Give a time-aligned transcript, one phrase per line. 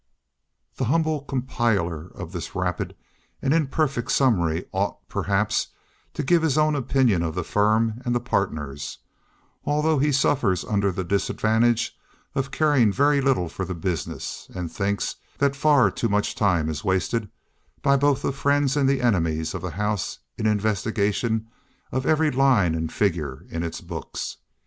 [0.77, 2.95] The humble compiler of this rapid
[3.39, 5.67] and imperfect summary ought, perhaps,
[6.15, 8.97] to give his own opinion of the firm and the partners,
[9.63, 11.95] although he suffers under the disadvantage
[12.33, 16.83] of caring very little for the business, and thinks that far too much time is
[16.83, 17.29] wasted
[17.83, 21.45] by both the friends and the enemies of the house in investigation
[21.91, 24.37] of every line and figure in its books.